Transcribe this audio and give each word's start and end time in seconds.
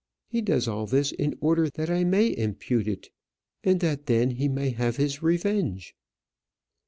He 0.29 0.41
does 0.41 0.67
all 0.67 0.87
this 0.87 1.11
in 1.11 1.37
order 1.41 1.69
that 1.69 1.91
I 1.91 2.03
may 2.03 2.35
impute 2.35 2.87
it, 2.87 3.09
and 3.63 3.79
that 3.81 4.07
then 4.07 4.31
he 4.31 4.47
may 4.47 4.71
have 4.71 4.97
his 4.97 5.21
revenge." 5.21 5.95